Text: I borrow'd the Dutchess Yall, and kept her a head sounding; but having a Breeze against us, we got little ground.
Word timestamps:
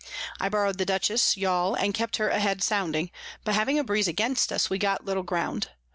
I 0.39 0.49
borrow'd 0.49 0.79
the 0.79 0.85
Dutchess 0.87 1.35
Yall, 1.37 1.75
and 1.75 1.93
kept 1.93 2.15
her 2.17 2.29
a 2.29 2.39
head 2.39 2.63
sounding; 2.63 3.11
but 3.43 3.53
having 3.53 3.77
a 3.77 3.83
Breeze 3.83 4.07
against 4.07 4.51
us, 4.51 4.67
we 4.67 4.79
got 4.79 5.05
little 5.05 5.21
ground. 5.21 5.67